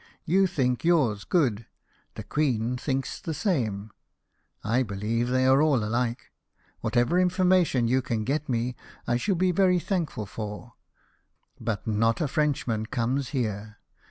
[0.25, 1.67] You think yours good;
[2.15, 3.91] the Queen thinks the same:
[4.63, 6.31] I believe they are all alike.
[6.79, 8.75] Whatever information you can get me,
[9.05, 10.73] I shall be very thankful for;
[11.59, 13.77] but not a Frenchman comes here.